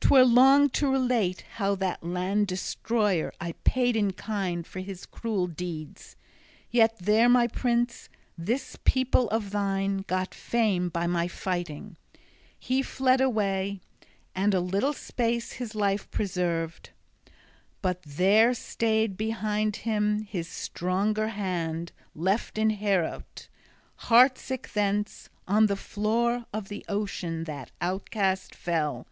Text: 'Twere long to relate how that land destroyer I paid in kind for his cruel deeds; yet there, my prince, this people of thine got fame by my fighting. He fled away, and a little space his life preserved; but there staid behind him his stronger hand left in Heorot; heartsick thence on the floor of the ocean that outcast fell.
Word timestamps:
'Twere 0.00 0.24
long 0.24 0.70
to 0.70 0.90
relate 0.90 1.44
how 1.56 1.74
that 1.74 2.02
land 2.02 2.46
destroyer 2.46 3.30
I 3.38 3.52
paid 3.64 3.94
in 3.94 4.14
kind 4.14 4.66
for 4.66 4.80
his 4.80 5.04
cruel 5.04 5.46
deeds; 5.46 6.16
yet 6.70 6.98
there, 6.98 7.28
my 7.28 7.46
prince, 7.46 8.08
this 8.38 8.78
people 8.84 9.28
of 9.28 9.50
thine 9.50 9.98
got 10.06 10.34
fame 10.34 10.88
by 10.88 11.06
my 11.06 11.28
fighting. 11.28 11.96
He 12.58 12.80
fled 12.80 13.20
away, 13.20 13.82
and 14.34 14.54
a 14.54 14.60
little 14.60 14.94
space 14.94 15.52
his 15.52 15.74
life 15.74 16.10
preserved; 16.10 16.88
but 17.82 18.00
there 18.02 18.54
staid 18.54 19.18
behind 19.18 19.76
him 19.76 20.20
his 20.22 20.48
stronger 20.48 21.28
hand 21.28 21.92
left 22.14 22.56
in 22.56 22.70
Heorot; 22.70 23.48
heartsick 24.04 24.72
thence 24.72 25.28
on 25.46 25.66
the 25.66 25.76
floor 25.76 26.46
of 26.50 26.68
the 26.68 26.82
ocean 26.88 27.44
that 27.44 27.72
outcast 27.82 28.54
fell. 28.54 29.06